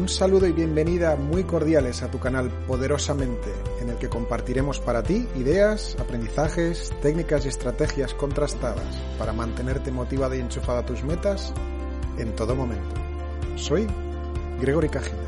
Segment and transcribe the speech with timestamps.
[0.00, 5.02] Un saludo y bienvenida muy cordiales a tu canal Poderosamente, en el que compartiremos para
[5.02, 11.52] ti ideas, aprendizajes, técnicas y estrategias contrastadas para mantenerte motivada y enchufada a tus metas
[12.16, 12.94] en todo momento.
[13.56, 13.86] Soy
[14.58, 15.18] Gregory Cajina.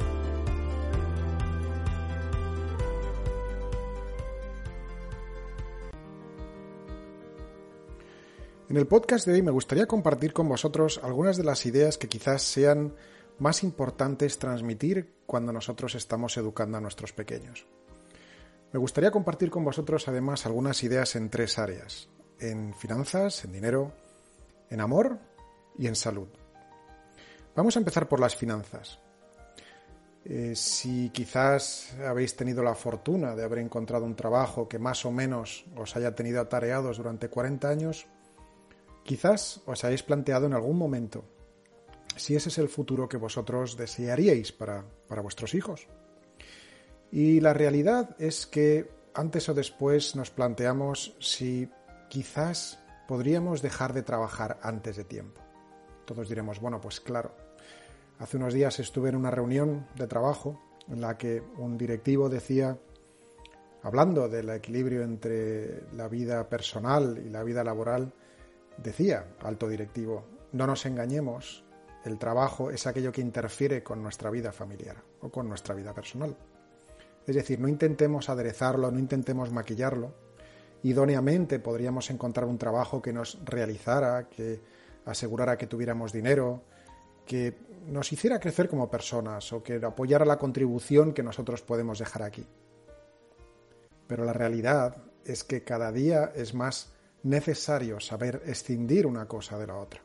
[8.71, 12.09] En el podcast de hoy me gustaría compartir con vosotros algunas de las ideas que
[12.09, 12.95] quizás sean
[13.43, 17.67] más importantes transmitir cuando nosotros estamos educando a nuestros pequeños.
[18.73, 23.93] Me gustaría compartir con vosotros además algunas ideas en tres áreas, en finanzas, en dinero,
[24.71, 25.19] en amor
[25.77, 26.29] y en salud.
[27.55, 28.99] Vamos a empezar por las finanzas.
[30.25, 35.11] Eh, si quizás habéis tenido la fortuna de haber encontrado un trabajo que más o
[35.11, 38.07] menos os haya tenido atareados durante 40 años,
[39.05, 41.25] Quizás os hayáis planteado en algún momento
[42.17, 45.87] si ese es el futuro que vosotros desearíais para, para vuestros hijos.
[47.11, 51.69] Y la realidad es que antes o después nos planteamos si
[52.09, 55.41] quizás podríamos dejar de trabajar antes de tiempo.
[56.05, 57.35] Todos diremos, bueno, pues claro.
[58.19, 62.79] Hace unos días estuve en una reunión de trabajo en la que un directivo decía,
[63.83, 68.13] hablando del equilibrio entre la vida personal y la vida laboral,
[68.77, 71.65] Decía, alto directivo, no nos engañemos,
[72.05, 76.37] el trabajo es aquello que interfiere con nuestra vida familiar o con nuestra vida personal.
[77.27, 80.15] Es decir, no intentemos aderezarlo, no intentemos maquillarlo.
[80.83, 84.61] Idóneamente podríamos encontrar un trabajo que nos realizara, que
[85.05, 86.65] asegurara que tuviéramos dinero,
[87.25, 92.25] que nos hiciera crecer como personas o que apoyara la contribución que nosotros podemos dejar
[92.25, 92.45] aquí.
[94.09, 96.93] Pero la realidad es que cada día es más
[97.23, 100.03] necesario saber escindir una cosa de la otra.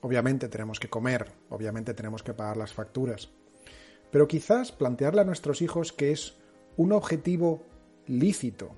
[0.00, 3.30] Obviamente tenemos que comer, obviamente tenemos que pagar las facturas,
[4.10, 6.36] pero quizás plantearle a nuestros hijos que es
[6.76, 7.62] un objetivo
[8.06, 8.74] lícito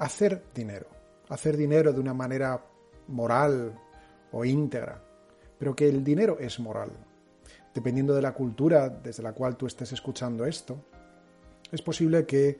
[0.00, 0.86] hacer dinero,
[1.28, 2.64] hacer dinero de una manera
[3.08, 3.78] moral
[4.32, 5.02] o íntegra,
[5.58, 6.90] pero que el dinero es moral.
[7.74, 10.82] Dependiendo de la cultura desde la cual tú estés escuchando esto,
[11.70, 12.58] es posible que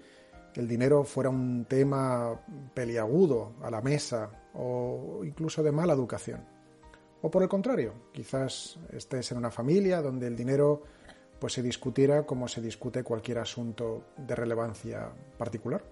[0.55, 2.39] el dinero fuera un tema
[2.75, 6.60] peliagudo a la mesa o incluso de mala educación.
[7.23, 10.83] O por el contrario, quizás estés en una familia donde el dinero
[11.39, 15.83] pues se discutiera como se discute cualquier asunto de relevancia particular.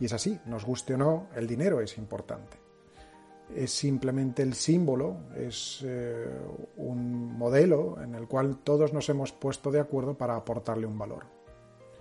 [0.00, 2.56] Y es así, nos guste o no, el dinero es importante.
[3.54, 6.26] Es simplemente el símbolo, es eh,
[6.76, 11.26] un modelo en el cual todos nos hemos puesto de acuerdo para aportarle un valor.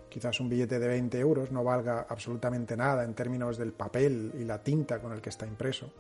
[0.10, 4.44] Quizás un billete de 20 euros no valga absolutamente nada en términos del papel y
[4.44, 5.92] la tinta con el que está impreso.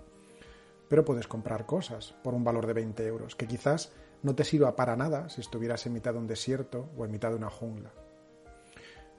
[0.89, 4.75] Pero puedes comprar cosas por un valor de 20 euros, que quizás no te sirva
[4.75, 7.91] para nada si estuvieras en mitad de un desierto o en mitad de una jungla.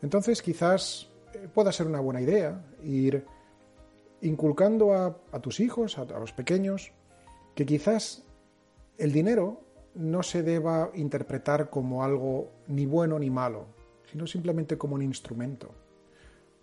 [0.02, 3.24] Entonces quizás eh, pueda ser una buena idea ir
[4.20, 6.92] inculcando a, tus hijos, a, a los pequeños,
[7.54, 8.24] que quizás
[8.96, 9.60] el dinero
[9.94, 13.66] no se deba interpretar como algo ni bueno ni malo,
[14.10, 15.70] sino simplemente como un instrumento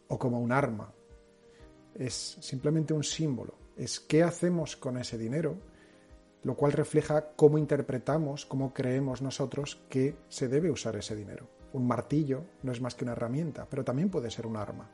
[0.08, 0.92] o como un arma.
[1.94, 5.58] Es simplemente un símbolo, es qué hacemos con ese dinero,
[6.44, 11.48] lo cual refleja cómo interpretamos, cómo creemos nosotros que se debe usar ese dinero.
[11.74, 14.90] Un martillo no es más que una herramienta, pero también puede ser un arma.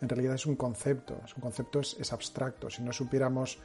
[0.00, 2.70] En realidad es un concepto, es un concepto es, abstracto.
[2.70, 3.58] Si no supiéramos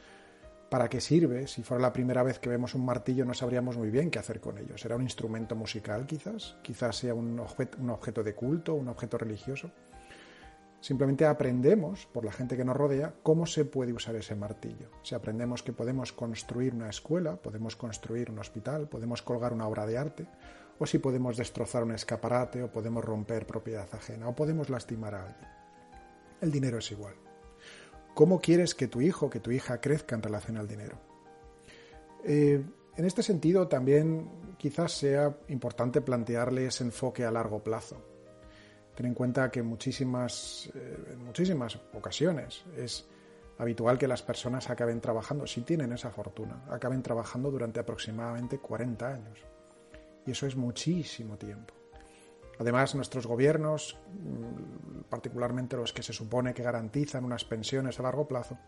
[0.68, 1.46] para qué sirve.
[1.46, 4.40] Si fuera la primera vez que vemos un martillo no sabríamos muy bien qué hacer
[4.40, 4.76] con ello.
[4.76, 6.56] ¿Será un instrumento musical quizás?
[6.62, 9.70] Quizás sea un, objeto, un objeto de culto, un objeto religioso.
[10.84, 14.90] Simplemente aprendemos, por la gente que nos rodea, cómo se puede usar ese martillo.
[15.02, 19.86] Si aprendemos que podemos construir una escuela, podemos construir un hospital, podemos colgar una obra
[19.86, 20.26] de arte,
[20.78, 25.24] o si podemos destrozar un escaparate, o podemos romper propiedad ajena, o podemos lastimar a
[25.24, 25.48] alguien.
[26.42, 27.14] El dinero es igual.
[28.12, 30.98] ¿Cómo quieres que tu hijo, que tu hija crezca en relación al dinero?
[32.24, 32.62] Eh,
[32.94, 34.28] en este sentido, también
[34.58, 38.13] quizás sea importante plantearle ese enfoque a largo plazo.
[38.94, 43.06] Ten en cuenta que muchísimas, eh, en muchísimas ocasiones es
[43.58, 49.08] habitual que las personas acaben trabajando, si tienen esa fortuna, acaben trabajando durante aproximadamente 40
[49.08, 49.38] años.
[50.26, 51.74] Y eso es muchísimo tiempo.
[52.58, 58.28] Además, nuestros gobiernos, mm, particularmente los que se supone que garantizan unas pensiones a largo
[58.28, 58.58] plazo,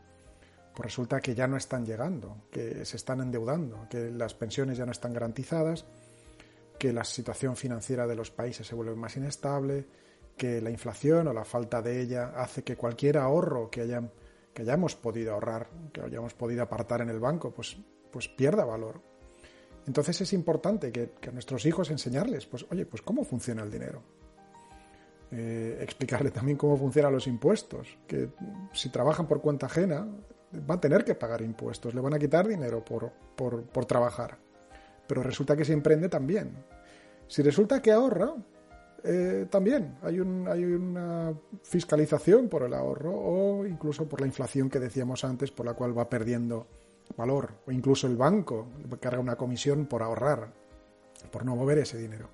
[0.75, 4.84] pues resulta que ya no están llegando, que se están endeudando, que las pensiones ya
[4.84, 5.87] no están garantizadas,
[6.79, 9.87] que la situación financiera de los países se vuelve más inestable,
[10.37, 13.87] que la inflación o la falta de ella hace que cualquier ahorro que,
[14.53, 17.77] que hayamos podido ahorrar, que hayamos podido apartar en el banco, pues,
[18.11, 19.00] pues pierda valor.
[19.87, 24.03] Entonces es importante que, a nuestros hijos enseñarles, pues oye, pues cómo funciona el dinero.
[25.31, 28.31] Eh, explicarle también cómo funcionan los impuestos, que
[28.73, 30.06] si trabajan por cuenta ajena,
[30.69, 34.39] va a tener que pagar impuestos, le van a quitar dinero por, por, trabajar.
[35.06, 36.65] Pero resulta que se emprende también.
[37.29, 38.35] Si resulta que ahorra,
[39.04, 44.69] eh, también hay, un, hay una fiscalización por el ahorro o incluso por la inflación
[44.69, 46.66] que decíamos antes, por la cual va perdiendo
[47.16, 47.54] valor.
[47.66, 48.69] O incluso el banco
[49.00, 50.52] carga una comisión por ahorrar,
[51.31, 52.28] por no mover ese dinero.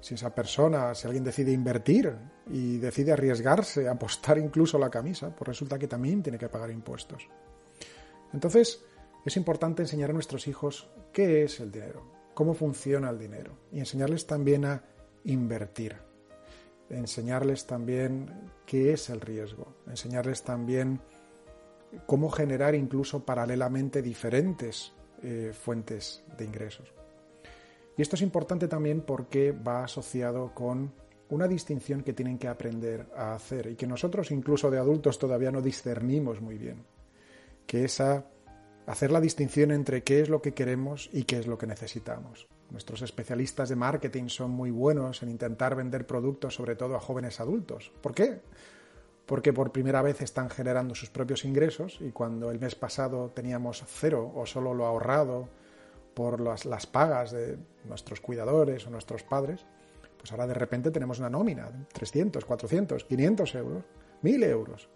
[0.00, 2.12] Si esa persona, si alguien decide invertir
[2.50, 7.28] y decide arriesgarse, apostar incluso la camisa, pues resulta que también tiene que pagar impuestos.
[8.32, 8.84] Entonces,
[9.24, 12.02] es importante enseñar a nuestros hijos qué es el dinero,
[12.34, 14.82] cómo funciona el dinero y enseñarles también a
[15.24, 15.96] invertir.
[16.90, 21.00] Enseñarles también qué es el riesgo, enseñarles también
[22.06, 24.92] cómo generar incluso paralelamente diferentes
[25.22, 26.92] eh, fuentes de ingresos.
[27.96, 30.92] Y esto es importante también porque va asociado con
[31.28, 35.50] una distinción que tienen que aprender a hacer y que nosotros incluso de adultos todavía
[35.50, 36.84] no discernimos muy bien,
[37.66, 41.56] que es hacer la distinción entre qué es lo que queremos y qué es lo
[41.56, 42.48] que necesitamos.
[42.72, 47.38] Nuestros especialistas de marketing son muy buenos en intentar vender productos sobre todo a jóvenes
[47.38, 47.92] adultos.
[48.00, 48.40] ¿Por qué?
[49.26, 53.84] Porque por primera vez están generando sus propios ingresos y cuando el mes pasado teníamos
[53.86, 55.50] cero o solo lo ahorrado
[56.14, 59.66] por las, las pagas de nuestros cuidadores o nuestros padres,
[60.16, 63.84] pues ahora de repente tenemos una nómina, 300, 400, 500 euros,
[64.22, 64.88] 1000 euros.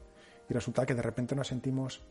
[0.49, 2.02] Y resulta que de repente nos sentimos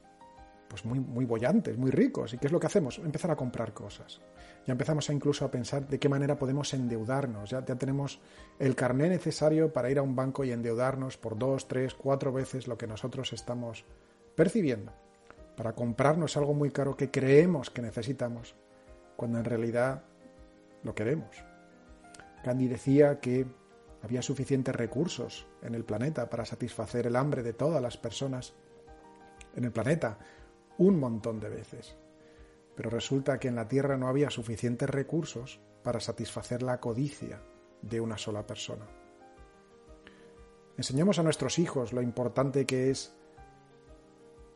[0.67, 2.33] pues muy, muy bollantes, muy ricos.
[2.33, 2.97] ¿Y qué es lo que hacemos?
[2.99, 4.21] Empezar a comprar cosas.
[4.65, 7.49] Ya empezamos a incluso a pensar de qué manera podemos endeudarnos.
[7.49, 8.19] Ya, ya tenemos
[8.59, 12.67] el carné necesario para ir a un banco y endeudarnos por dos, tres, cuatro veces
[12.67, 13.85] lo que nosotros estamos
[14.35, 14.91] percibiendo.
[15.55, 18.55] Para comprarnos algo muy caro que creemos que necesitamos
[19.15, 20.03] cuando en realidad
[20.83, 21.43] lo queremos.
[22.43, 23.45] Gandhi decía que
[24.01, 28.53] había suficientes recursos en el planeta para satisfacer el hambre de todas las personas
[29.55, 30.19] en el planeta
[30.77, 31.95] un montón de veces.
[32.75, 37.41] Pero resulta que en la Tierra no había suficientes recursos para satisfacer la codicia
[37.81, 38.85] de una sola persona.
[40.77, 43.15] Enseñemos a nuestros hijos lo importante que es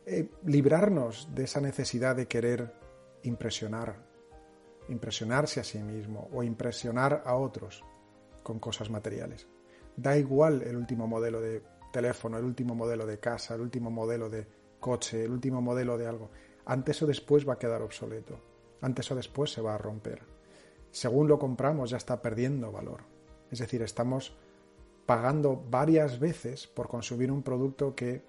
[0.05, 2.73] eh, librarnos de esa necesidad de querer
[3.23, 3.95] impresionar,
[4.89, 7.85] impresionarse a sí mismo o impresionar a otros
[8.43, 9.47] con cosas materiales.
[9.95, 11.61] Da igual el último modelo de
[11.93, 14.47] teléfono, el último modelo de casa, el último modelo de
[14.79, 16.29] coche, el último modelo de algo.
[16.65, 18.39] Antes o después va a quedar obsoleto.
[18.81, 20.21] Antes o después se va a romper.
[20.91, 23.01] Según lo compramos ya está perdiendo valor.
[23.51, 24.35] Es decir, estamos
[25.05, 28.23] pagando varias veces por consumir un producto que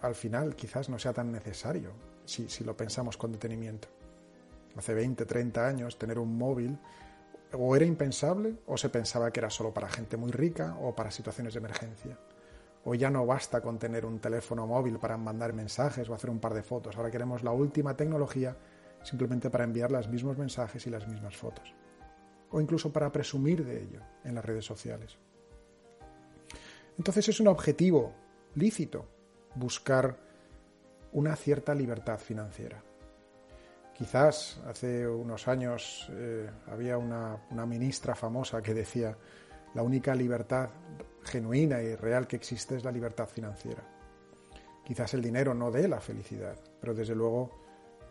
[0.00, 1.92] al final quizás no sea tan necesario
[2.24, 3.88] si, si lo pensamos con detenimiento
[4.76, 6.78] hace 20, 30 años, tener un móvil
[7.52, 11.10] o era impensable o se pensaba que era solo para gente muy rica o para
[11.10, 12.18] situaciones de emergencia.
[12.84, 16.40] Hoy ya no basta con tener un teléfono móvil para mandar mensajes o hacer un
[16.40, 16.96] par de fotos.
[16.96, 18.56] Ahora queremos la última tecnología
[19.02, 21.72] simplemente para enviar los mismos mensajes y las mismas fotos.
[22.50, 25.16] O incluso para presumir de ello en las redes sociales.
[26.98, 28.12] Entonces es un objetivo
[28.54, 29.06] lícito
[29.54, 30.16] buscar
[31.12, 32.82] una cierta libertad financiera.
[33.94, 39.16] Quizás hace unos años eh, había una, ministra famosa que decía,
[39.74, 40.70] la única libertad
[41.24, 43.82] genuina y real que existe es la libertad financiera.
[44.84, 47.62] Quizás el dinero no dé la felicidad, pero desde luego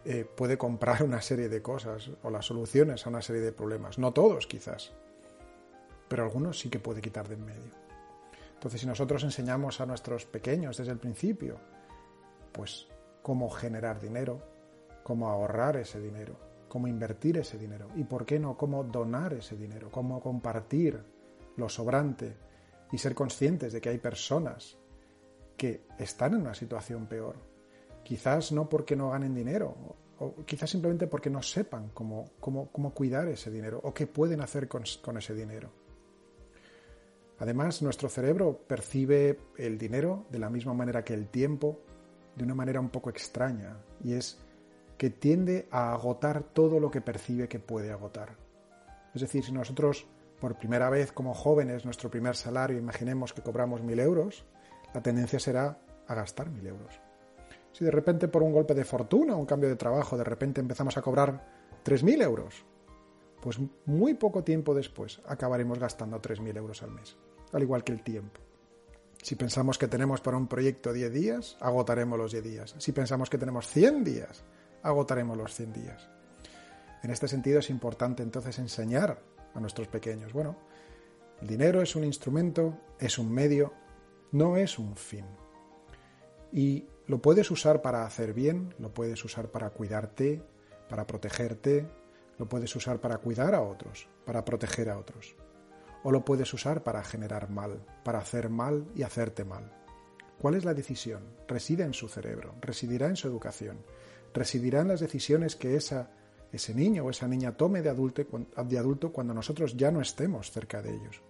[0.05, 3.99] eh, puede comprar una serie de cosas o las soluciones a una serie de problemas.
[3.99, 4.93] No todos quizás,
[6.07, 7.73] pero algunos sí que puede quitar de en medio.
[8.53, 11.59] Entonces si nosotros enseñamos a nuestros pequeños desde el principio,
[12.51, 12.87] pues
[13.21, 14.41] cómo generar dinero,
[15.03, 16.35] cómo ahorrar ese dinero,
[16.67, 21.03] cómo invertir ese dinero y, por qué no, cómo donar ese dinero, cómo compartir
[21.61, 22.35] lo sobrante
[22.91, 24.77] y ser conscientes de que hay personas
[25.55, 27.37] que están en una situación peor.
[28.03, 33.27] Quizás no porque no ganen dinero, o quizás simplemente porque no sepan cómo, cómo, cuidar
[33.27, 35.71] ese dinero o qué pueden hacer con, con ese dinero.
[37.39, 41.79] Además, nuestro cerebro percibe el dinero de la misma manera que el tiempo
[42.35, 44.39] de una manera un poco extraña y es
[44.97, 48.37] que tiende a agotar todo lo que percibe que puede agotar.
[49.15, 50.05] Es decir, si nosotros
[50.41, 54.43] por primera vez como jóvenes nuestro primer salario, imaginemos que cobramos mil euros,
[54.93, 56.99] la tendencia será a gastar mil euros.
[57.71, 60.97] Si de repente por un golpe de fortuna, un cambio de trabajo, de repente empezamos
[60.97, 61.47] a cobrar
[61.83, 62.65] tres mil euros,
[63.39, 67.15] pues muy poco tiempo después acabaremos gastando tres mil euros al mes,
[67.53, 68.41] al igual que el tiempo.
[69.21, 72.75] Si pensamos que tenemos para un proyecto 10 días, agotaremos los 10 días.
[72.79, 74.43] Si pensamos que tenemos 100 días,
[74.81, 76.09] agotaremos los 100 días.
[77.03, 79.19] En este sentido es importante entonces enseñar
[79.53, 80.57] a nuestros pequeños, bueno,
[81.41, 83.73] el dinero es un instrumento, es un medio,
[84.31, 85.25] no es un fin.
[86.51, 90.43] Y lo puedes usar para hacer bien, lo puedes usar para cuidarte,
[90.87, 91.87] para protegerte,
[92.37, 95.35] lo puedes usar para cuidar a otros, para proteger a otros
[96.03, 99.71] o lo puedes usar para generar mal, para hacer mal y hacerte mal.
[100.39, 101.23] ¿Cuál es la decisión?
[101.47, 103.83] Reside en su cerebro, residirá en su educación,
[104.33, 106.11] residirá en las decisiones que esa,
[106.51, 110.93] ese niño o esa niña tome de adulto, cuando nosotros ya no estemos cerca de
[110.93, 111.21] ellos.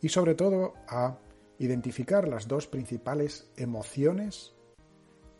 [0.00, 1.18] Y sobre todo a
[1.58, 4.54] identificar las dos principales emociones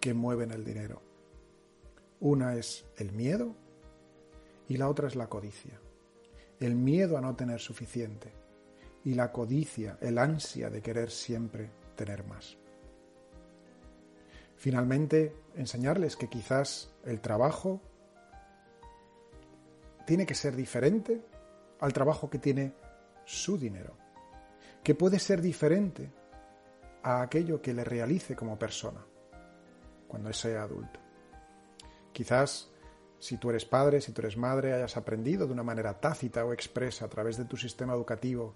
[0.00, 1.02] que mueven el dinero.
[2.21, 3.55] Una es el miedo
[4.69, 5.81] y la otra es la codicia
[6.61, 8.33] el miedo a no tener suficiente
[9.05, 12.57] y la codicia, el ansia de querer siempre tener más.
[14.57, 17.81] Finalmente, enseñarles que quizás el trabajo
[20.08, 21.20] tiene que ser diferente
[21.80, 22.72] al trabajo que tiene
[23.26, 23.94] su dinero,
[24.82, 26.10] que puede ser diferente
[27.02, 29.04] a aquello que le realice como persona
[30.08, 30.98] cuando sea adulto.
[32.10, 32.70] Quizás
[33.18, 36.54] si tú eres padre, si tú eres madre, hayas aprendido de una manera tácita o
[36.54, 38.54] expresa a través de tu sistema educativo,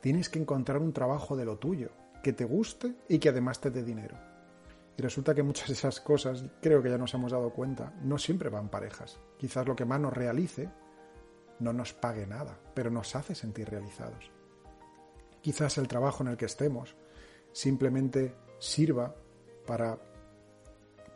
[0.00, 3.70] tienes que encontrar un trabajo de lo tuyo, que te guste y que además te
[3.70, 4.29] dé dinero.
[4.96, 8.18] Y resulta que muchas de esas cosas, creo que ya nos hemos dado cuenta, no
[8.18, 9.18] siempre van parejas.
[9.38, 10.68] Quizás lo que más nos realice
[11.58, 14.30] no nos pague nada, pero nos hace sentir realizados.
[15.40, 16.96] Quizás el trabajo en el que estemos
[17.52, 19.14] simplemente sirva
[19.66, 19.98] para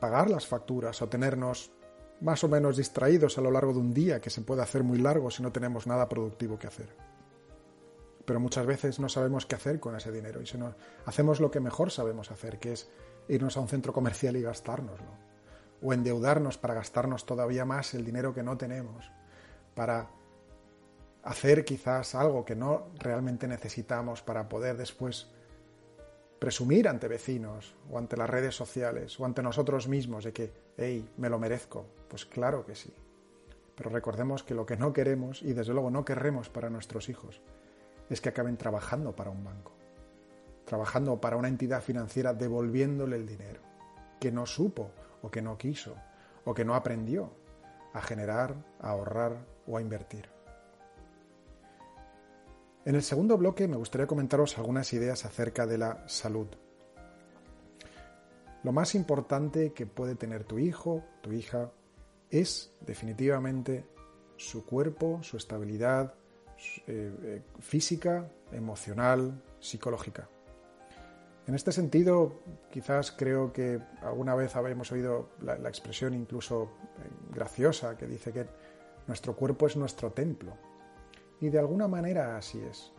[0.01, 1.73] pagar las facturas o tenernos
[2.21, 4.99] más o menos distraídos a lo largo de un día que se puede hacer muy
[4.99, 6.89] largo si no tenemos nada productivo que hacer.
[8.25, 10.47] Pero muchas veces no sabemos qué hacer con ese dinero y
[11.05, 12.89] hacemos lo que mejor sabemos hacer, que es
[13.29, 15.25] irnos a un centro comercial y gastárnoslo.
[15.83, 19.11] O endeudarnos para gastarnos todavía más el dinero que no tenemos.
[19.75, 20.11] Para
[21.23, 25.29] hacer quizás algo que no realmente necesitamos para poder después
[26.39, 31.09] presumir ante vecinos o ante las redes sociales o ante nosotros mismos de que, hey,
[31.17, 31.87] me lo merezco.
[32.09, 32.93] Pues claro que sí.
[33.75, 37.41] Pero recordemos que lo que no queremos y desde luego no querremos para nuestros hijos
[38.11, 39.73] es que acaben trabajando para un banco,
[40.65, 43.61] trabajando para una entidad financiera devolviéndole el dinero,
[44.21, 44.91] que no supo
[45.23, 45.97] o que no quiso
[46.45, 47.33] o que no aprendió
[47.93, 50.29] a generar, a ahorrar o a invertir.
[52.85, 56.49] En el segundo bloque me gustaría comentaros algunas ideas acerca de la salud.
[58.63, 61.71] Lo más importante que puede tener tu hijo, tu hija,
[62.31, 63.87] es definitivamente
[64.37, 66.15] su cuerpo, su estabilidad
[66.87, 70.29] eh, eh, física, emocional, psicológica.
[71.47, 77.11] En este sentido, quizás creo que alguna vez habéis oído la, la expresión incluso eh,
[77.35, 78.47] graciosa que dice que
[79.07, 80.57] nuestro cuerpo es nuestro templo.
[81.41, 82.93] Y de alguna manera así es.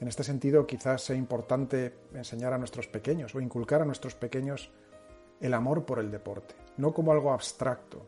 [0.00, 4.70] En este sentido, quizás sea importante enseñar a nuestros pequeños o inculcar a nuestros pequeños
[5.40, 8.04] el amor por el deporte, no como algo abstracto.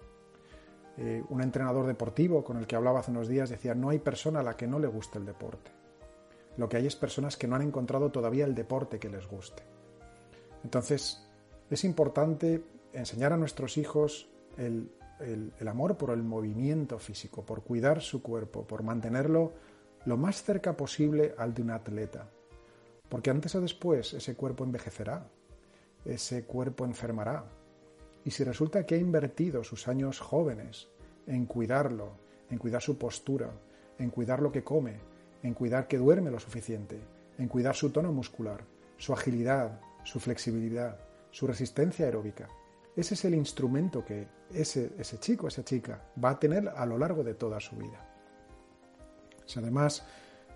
[0.98, 4.40] Eh, un entrenador deportivo con el que hablaba hace unos días decía, no hay persona
[4.40, 5.77] a la que no le guste el deporte.
[6.58, 9.62] Lo que hay es personas que no han encontrado todavía el deporte que les guste.
[10.62, 11.26] Entonces,
[11.70, 12.62] es importante
[12.92, 18.66] enseñar a nuestros hijos el el, amor por el movimiento físico, por cuidar su cuerpo,
[18.66, 19.52] por mantenerlo
[20.04, 22.28] lo más cerca posible al de un atleta.
[23.08, 25.28] Porque antes o después ese cuerpo envejecerá,
[26.04, 27.44] ese cuerpo enfermará.
[28.24, 30.88] Y si resulta que ha invertido sus años jóvenes
[31.26, 32.12] en cuidarlo,
[32.50, 33.50] en cuidar su postura,
[33.98, 35.00] en cuidar lo que come,
[35.42, 37.00] en cuidar que duerme lo suficiente,
[37.38, 38.64] en cuidar su tono muscular,
[38.96, 40.98] su agilidad, su flexibilidad,
[41.30, 42.48] su resistencia aeróbica,
[42.98, 46.98] ese es el instrumento que ese, ese chico, esa chica va a tener a lo
[46.98, 48.04] largo de toda su vida.
[49.46, 50.04] Si además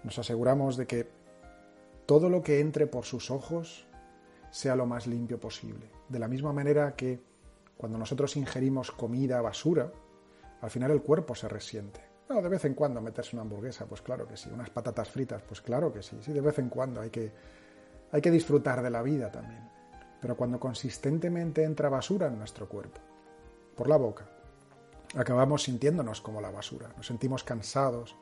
[0.02, 1.08] nos aseguramos de que
[2.04, 3.86] todo lo que entre por sus ojos
[4.50, 5.88] sea lo más limpio posible.
[6.08, 7.22] De la misma manera que
[7.76, 9.92] cuando nosotros ingerimos comida basura,
[10.60, 12.00] al final el cuerpo se resiente.
[12.32, 14.48] No, de vez en cuando meterse una hamburguesa, pues claro que sí.
[14.50, 16.18] Unas patatas fritas, pues claro que sí.
[16.22, 17.30] Sí, de vez en cuando hay que,
[18.10, 19.68] hay que disfrutar de la vida también.
[20.18, 23.00] pero cuando consistentemente entra basura en nuestro cuerpo,
[23.76, 24.24] por la boca,
[25.16, 28.16] acabamos sintiéndonos como la basura, nos sentimos cansados,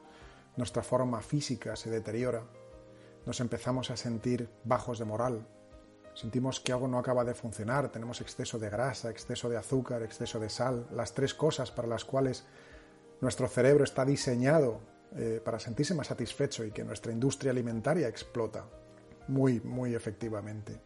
[0.57, 2.43] nuestra forma física se deteriora,
[3.27, 5.47] nos empezamos a sentir bajos de moral,
[6.15, 10.41] sentimos que algo no acaba de funcionar, tenemos exceso de grasa, exceso de azúcar, exceso
[10.41, 12.47] de sal, las tres cosas para las cuales
[13.21, 14.81] nuestro cerebro está diseñado
[15.17, 18.65] eh, para sentirse más satisfecho y que nuestra industria alimentaria explota
[19.29, 20.81] muy, muy efectivamente.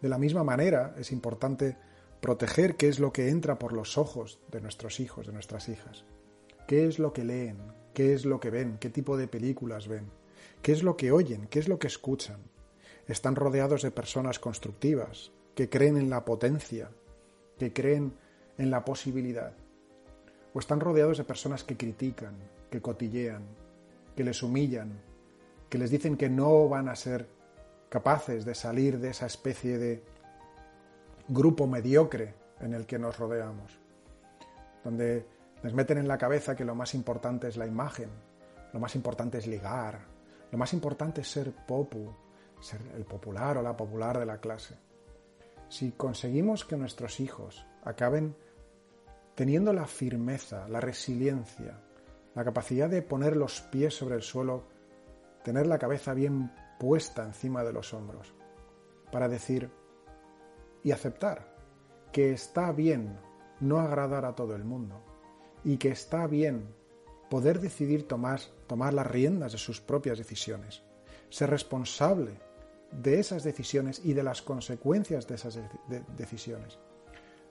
[0.00, 1.76] De la misma manera, es importante
[2.20, 6.04] proteger qué es lo que entra por los ojos de nuestros hijos, de nuestras hijas.
[6.66, 7.58] ¿Qué es lo que leen?
[7.94, 8.78] ¿Qué es lo que ven?
[8.78, 10.10] ¿Qué tipo de películas ven?
[10.62, 11.46] ¿Qué es lo que oyen?
[11.48, 12.40] ¿Qué es lo que escuchan?
[13.06, 16.90] Están rodeados de personas constructivas, que creen en la potencia,
[17.58, 18.14] que creen
[18.58, 19.54] en la posibilidad.
[20.58, 22.34] O están rodeados de personas que critican,
[22.68, 23.44] que cotillean,
[24.16, 24.90] que les humillan,
[25.68, 27.28] que les dicen que no van a ser
[27.88, 30.02] capaces de salir de esa especie de
[31.28, 33.78] grupo mediocre en el que nos rodeamos,
[34.82, 35.28] donde
[35.62, 38.10] les meten en la cabeza que lo más importante es la imagen,
[38.72, 40.00] lo más importante es ligar,
[40.50, 42.12] lo más importante es ser popu,
[42.58, 44.74] ser el popular o la popular de la clase.
[45.68, 48.34] Si conseguimos que nuestros hijos acaben
[49.38, 51.80] teniendo la firmeza, la resiliencia,
[52.34, 54.64] la capacidad de poner los pies sobre el suelo,
[55.44, 58.34] tener la cabeza bien puesta encima de los hombros,
[59.12, 59.70] para decir
[60.82, 61.54] y aceptar
[62.10, 63.16] que está bien
[63.60, 65.04] no agradar a todo el mundo
[65.62, 66.74] y que está bien
[67.30, 70.82] poder decidir tomar, tomar las riendas de sus propias decisiones,
[71.28, 72.40] ser responsable
[72.90, 75.60] de esas decisiones y de las consecuencias de esas
[76.16, 76.80] decisiones,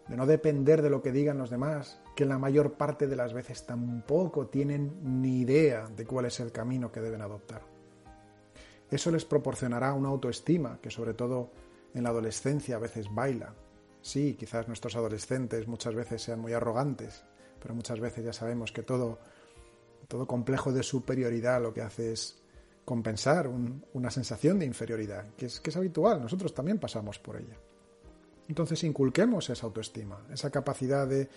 [0.08, 3.34] de no depender de lo que digan los demás, que la mayor parte de las
[3.34, 7.62] veces tampoco tienen ni idea de cuál es el camino que deben adoptar.
[8.90, 11.52] Eso les proporcionará una autoestima que sobre todo
[11.94, 13.54] en la adolescencia a veces baila.
[14.02, 17.26] Sí, quizás nuestros adolescentes muchas veces sean muy arrogantes,
[17.62, 19.20] pero muchas veces ya sabemos que todo
[20.08, 22.42] todo complejo de superioridad lo que hace es
[22.86, 27.58] compensar una sensación de inferioridad, que es, que es habitual, nosotros también pasamos por ella.
[28.48, 31.30] Entonces inculquemos esa autoestima, esa capacidad de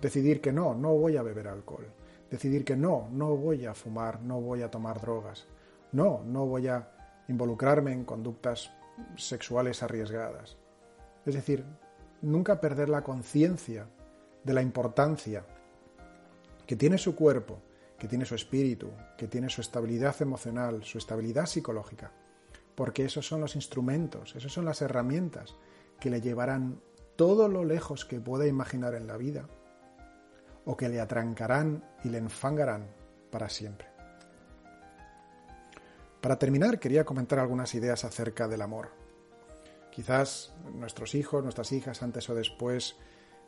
[0.00, 1.86] decidir que no, no voy a beber alcohol,
[2.30, 5.46] decidir que no, no voy a fumar, no voy a tomar drogas,
[5.92, 6.88] no, no voy a
[7.28, 8.72] involucrarme en conductas
[9.16, 10.56] sexuales arriesgadas.
[11.24, 11.64] Es decir,
[12.22, 13.86] nunca perder la conciencia
[14.42, 15.44] de la importancia
[16.66, 17.60] que tiene su cuerpo
[18.02, 22.10] que tiene su espíritu, que tiene su estabilidad emocional, su estabilidad psicológica,
[22.74, 25.54] porque esos son los instrumentos, esas son las herramientas
[26.02, 26.80] que le llevarán
[27.14, 29.46] todo lo lejos que pueda imaginar en la vida,
[30.64, 32.88] o que le atrancarán y le enfangarán
[33.30, 33.86] para siempre.
[36.20, 38.90] Para terminar, quería comentar algunas ideas acerca del amor.
[39.92, 42.96] Quizás nuestros hijos, nuestras hijas, antes o después,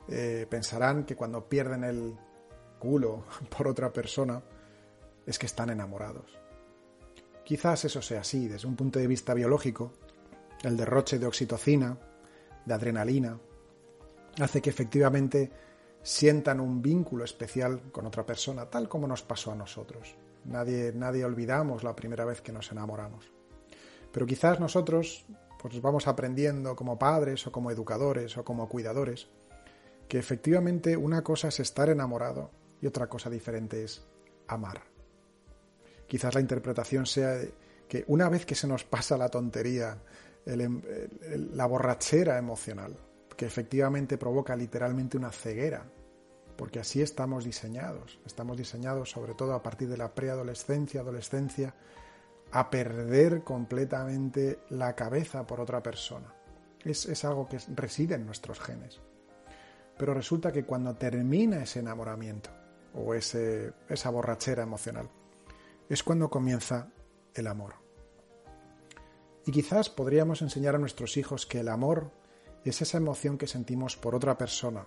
[0.06, 2.16] eh, pensarán que cuando pierden el,
[3.50, 4.40] por otra persona,
[5.26, 6.38] es que están enamorados.
[7.44, 9.92] Quizás eso sea así desde un punto de vista biológico.
[10.62, 11.98] El derroche de oxitocina,
[12.64, 13.38] de adrenalina,
[14.40, 15.50] hace que efectivamente
[16.02, 20.14] sientan un vínculo especial con otra persona, tal como nos pasó a nosotros.
[20.44, 23.32] Nadie, nadie olvidamos la primera vez que nos enamoramos.
[24.12, 25.24] Pero quizás nosotros
[25.60, 29.28] pues vamos aprendiendo como padres o como educadores o como cuidadores
[30.08, 32.50] que efectivamente una cosa es estar enamorado
[32.80, 34.06] y otra cosa diferente es
[34.46, 34.82] amar.
[36.06, 37.38] Quizás la interpretación sea
[37.88, 39.98] que una vez que se nos pasa la tontería,
[40.46, 40.82] em,
[41.52, 42.96] la borrachera emocional,
[43.36, 45.84] que efectivamente provoca literalmente una ceguera,
[46.56, 48.20] porque así estamos diseñados.
[48.24, 51.74] Estamos diseñados sobre todo a partir de la preadolescencia, adolescencia,
[52.52, 56.32] a perder completamente la cabeza por otra persona.
[56.84, 59.00] Es, es algo que reside en nuestros genes.
[59.98, 62.50] Pero resulta que cuando termina ese enamoramiento,
[62.94, 65.10] o esa borrachera emocional.
[65.88, 66.88] Es cuando comienza
[67.34, 67.83] el amor.
[69.46, 72.10] Y quizás podríamos enseñar a nuestros hijos que el amor
[72.64, 74.86] es esa emoción que sentimos por otra persona,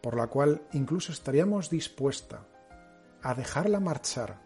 [0.00, 2.46] por la cual incluso estaríamos dispuesta
[3.22, 4.40] a dejarla marchar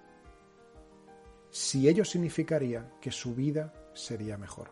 [1.50, 4.70] si ello significaría que su vida sería mejor.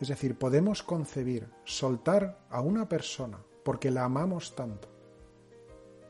[0.00, 4.88] Es decir, podemos concebir soltar a una persona porque la amamos tanto,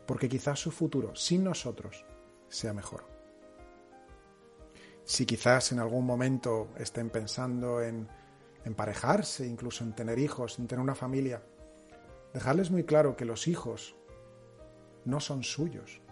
[0.07, 2.05] porque quizás su futuro sin nosotros
[2.49, 3.16] sea mejor.
[5.07, 8.09] Si quizás en algún momento estén pensando en
[8.65, 11.45] emparejarse, incluso en tener hijos, en tener una familia,
[12.35, 13.95] dejarles muy claro que los hijos
[15.05, 16.03] no son suyos,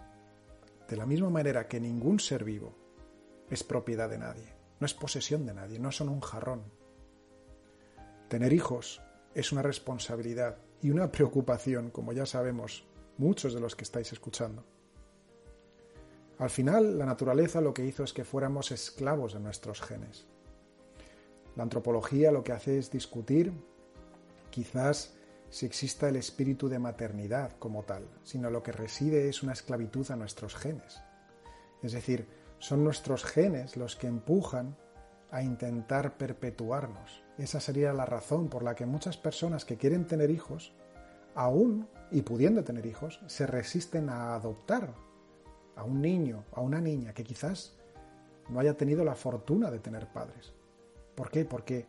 [0.87, 2.73] de la misma manera que ningún ser vivo
[3.49, 6.63] es propiedad de nadie, no es posesión de nadie, no son un jarrón.
[8.29, 9.01] Tener hijos
[9.33, 14.63] es una responsabilidad y una preocupación, como ya sabemos muchos de los que estáis escuchando.
[16.37, 20.25] Al final, la naturaleza lo que hizo es que fuéramos esclavos de nuestros genes.
[21.55, 23.53] La antropología lo que hace es discutir
[24.49, 25.13] quizás
[25.49, 30.09] si exista el espíritu de maternidad como tal, sino lo que reside es una esclavitud
[30.11, 31.01] a nuestros genes.
[31.81, 32.27] Es decir,
[32.59, 34.75] son nuestros genes los que empujan
[35.31, 37.23] a intentar perpetuarnos.
[37.37, 40.73] Esa sería la razón por la que muchas personas que quieren tener hijos,
[41.35, 45.04] aún y pudiendo tener hijos, se resisten a adoptar
[45.75, 47.75] a un niño, a una niña que quizás
[48.49, 50.53] no haya tenido la fortuna de tener padres.
[51.15, 51.45] ¿Por qué?
[51.45, 51.85] Porque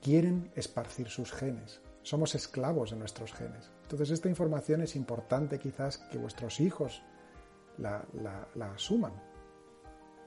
[0.00, 1.80] quieren esparcir sus genes.
[2.02, 3.70] Somos esclavos de nuestros genes.
[3.82, 7.02] Entonces esta información es importante quizás que vuestros hijos
[7.78, 8.06] la,
[8.74, 9.12] asuman.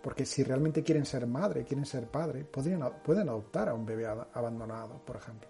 [0.01, 5.03] Porque si realmente quieren ser madre, quieren ser padre, pueden adoptar a un bebé abandonado,
[5.05, 5.49] por ejemplo.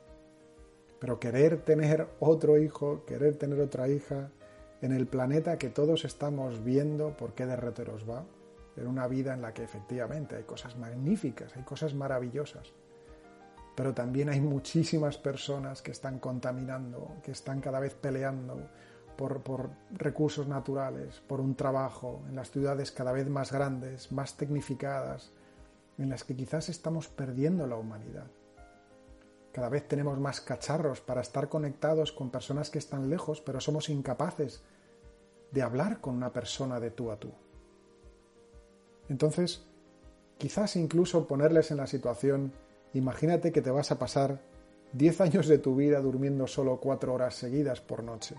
[1.00, 4.32] Pero querer tener otro hijo, querer tener otra hija,
[4.82, 8.26] en el planeta que todos estamos viendo por qué derreteros va,
[8.76, 12.74] en una vida en la que efectivamente hay cosas magníficas, hay cosas maravillosas,
[13.76, 18.70] pero también hay muchísimas personas que están contaminando, que están cada vez peleando
[19.16, 24.38] por, por, recursos naturales, por un trabajo, en las ciudades cada vez más grandes, más
[24.38, 25.32] tecnificadas,
[25.98, 28.28] en las que quizás estamos perdiendo la humanidad.
[29.58, 33.90] Cada vez tenemos más cacharros para estar conectados con personas que están lejos, pero somos
[33.90, 34.62] incapaces
[35.50, 37.32] de hablar con una persona de tú a tú.
[39.10, 39.66] Entonces,
[40.38, 42.54] quizás incluso ponerles en la situación,
[42.94, 44.42] imagínate que te vas a pasar
[44.94, 48.36] 10 años de tu vida durmiendo solo 4 horas seguidas por noche.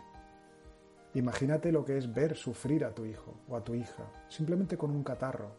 [1.15, 4.93] Imagínate lo que es ver sufrir a tu hijo o a tu hija, simplemente con
[4.93, 5.51] un catarro,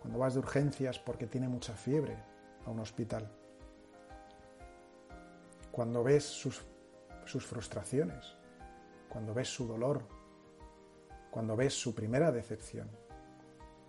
[0.00, 2.16] cuando vas de urgencias porque tiene mucha fiebre
[2.66, 3.43] a un hospital
[5.74, 6.62] cuando ves sus,
[7.24, 8.36] sus frustraciones,
[9.08, 10.02] cuando ves su dolor,
[11.32, 12.88] cuando ves su primera decepción.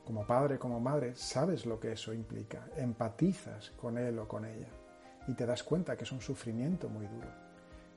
[0.04, 4.70] Como padre, como madre, sabes lo que eso implica, empatizas con él o con ella
[5.28, 7.30] y te das cuenta que es un sufrimiento muy duro.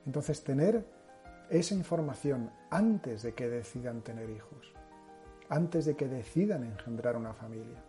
[0.05, 0.85] Entonces, tener
[1.49, 4.71] esa información antes de que decidan tener hijos,
[5.49, 7.83] antes de que decidan engendrar una familia,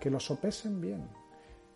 [0.00, 1.06] que lo sopesen bien,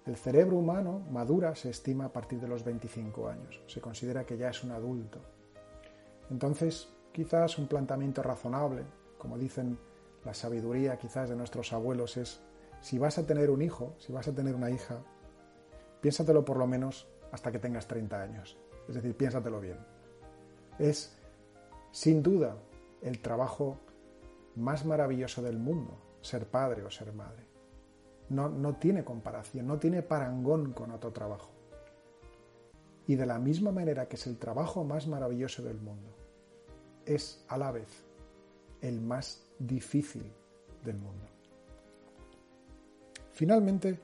[0.07, 3.61] el cerebro humano madura, se estima, a partir de los 25 años.
[3.67, 5.21] Se considera que ya es un adulto.
[6.31, 8.85] Entonces, quizás un planteamiento razonable,
[9.19, 9.79] como dicen
[10.25, 12.41] la sabiduría quizás de nuestros abuelos, es
[12.81, 15.03] si vas a tener un hijo, si vas a tener una hija,
[16.01, 18.57] piénsatelo por lo menos hasta que tengas 30 años.
[18.89, 19.79] Es decir, piénsatelo bien.
[20.79, 21.17] Es,
[21.91, 22.57] sin duda,
[23.03, 23.79] el trabajo
[24.55, 27.56] más maravilloso del mundo, ser padre o ser madre.
[28.29, 31.51] No, tiene comparación, no tiene parangón con otro trabajo.
[33.07, 36.11] Y de la misma manera que es el trabajo más maravilloso del mundo,
[37.05, 38.05] es a la vez
[38.81, 40.33] el más difícil
[40.85, 41.27] del mundo.
[43.31, 44.01] Finalmente,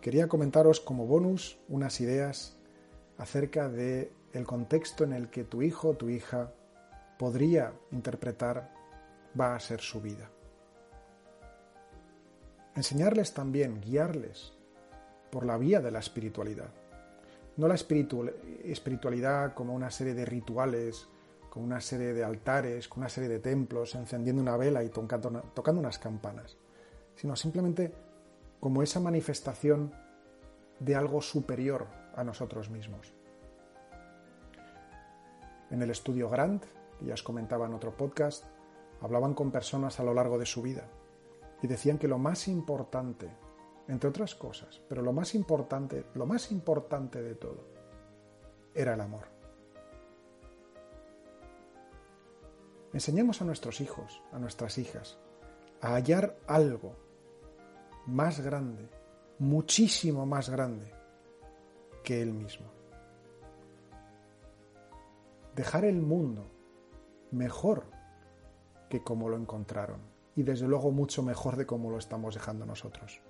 [0.00, 2.56] quería comentaros como bonus unas ideas
[3.18, 6.52] acerca de el contexto en el que tu hijo o tu hija
[7.18, 8.72] podría interpretar
[9.38, 10.30] va a ser su vida.
[12.80, 14.54] Enseñarles también, guiarles
[15.30, 16.70] por la vía de la espiritualidad.
[17.58, 21.06] No la espiritualidad como una serie de rituales,
[21.50, 25.42] con una serie de altares, con una serie de templos, encendiendo una vela y tocando,
[25.52, 26.56] tocando unas campanas,
[27.16, 27.92] sino simplemente
[28.60, 29.92] como esa manifestación
[30.78, 33.12] de algo superior a nosotros mismos.
[35.70, 36.64] En el estudio Grant,
[36.98, 38.46] que ya os comentaba en otro podcast,
[39.02, 40.88] hablaban con personas a lo largo de su vida
[41.62, 43.30] y decían que lo más importante,
[43.88, 47.64] entre otras cosas, pero lo más importante, lo más importante de todo,
[48.74, 49.26] era el amor.
[52.92, 55.18] Enseñemos a nuestros hijos, a nuestras hijas,
[55.80, 56.96] a hallar algo
[58.06, 58.88] más grande,
[59.38, 60.92] muchísimo más grande
[62.02, 62.66] que él mismo.
[65.54, 66.50] Dejar el mundo
[67.30, 67.84] mejor
[68.88, 70.09] que como lo encontraron
[70.40, 73.20] y desde luego mucho mejor de cómo lo estamos dejando nosotros.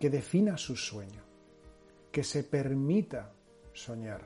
[0.00, 1.22] Que defina su sueño,
[2.10, 3.30] que se permita
[3.74, 4.22] soñar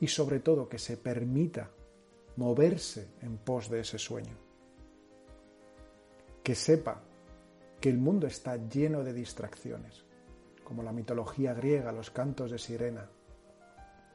[0.00, 1.68] y sobre todo que se permita
[2.36, 4.34] moverse en pos de ese sueño.
[6.42, 7.02] Que sepa
[7.82, 10.06] que el mundo está lleno de distracciones,
[10.64, 13.10] como la mitología griega, los cantos de sirena,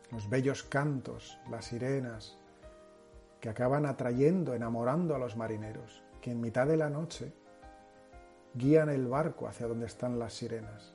[0.10, 2.40] los bellos cantos, las sirenas,
[3.44, 7.34] que acaban atrayendo, enamorando a los marineros, que en mitad de la noche
[8.54, 10.94] guían el barco hacia donde están las sirenas.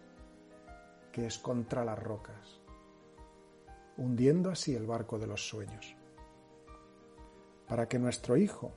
[1.12, 2.62] que es contra las rocas,
[3.98, 5.94] hundiendo así el barco de los sueños,
[7.68, 8.72] para que nuestro hijo,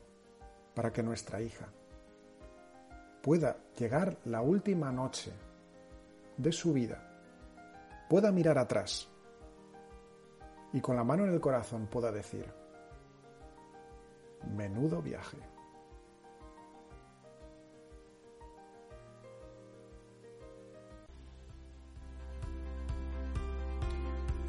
[0.74, 1.70] para que nuestra hija
[3.22, 5.32] pueda llegar la última noche
[6.36, 7.24] de su vida,
[8.10, 9.08] pueda mirar atrás
[10.74, 12.60] y con la mano en el corazón pueda decir,
[14.56, 15.38] menudo viaje.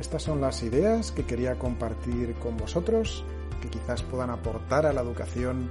[0.03, 3.25] Estas son las ideas que quería compartir con vosotros,
[3.61, 5.71] que quizás puedan aportar a la educación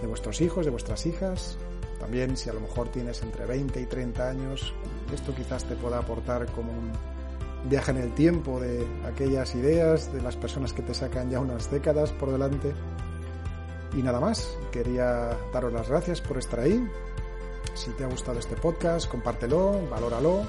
[0.00, 1.58] de vuestros hijos, de vuestras hijas.
[2.00, 4.72] También si a lo mejor tienes entre 20 y 30 años,
[5.12, 6.90] esto quizás te pueda aportar como un
[7.68, 11.70] viaje en el tiempo de aquellas ideas, de las personas que te sacan ya unas
[11.70, 12.72] décadas por delante.
[13.96, 16.86] Y nada más, quería daros las gracias por estar ahí.
[17.74, 20.42] Si te ha gustado este podcast, compártelo, valóralo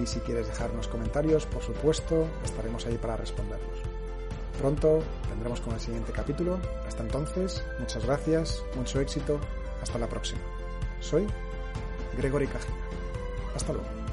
[0.00, 3.78] y si quieres dejarnos comentarios, por supuesto, estaremos ahí para responderlos.
[4.58, 6.58] Pronto vendremos con el siguiente capítulo.
[6.86, 9.38] Hasta entonces, muchas gracias, mucho éxito.
[9.82, 10.40] Hasta la próxima.
[11.00, 11.26] Soy
[12.16, 12.76] Gregory Cajina.
[13.54, 14.03] Hasta luego.